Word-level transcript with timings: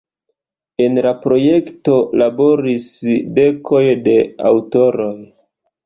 En 0.85 0.95
la 1.07 1.11
projekto 1.25 1.99
laboris 2.23 2.89
dekoj 3.39 3.87
de 4.09 4.21
aŭtoroj. 4.55 5.15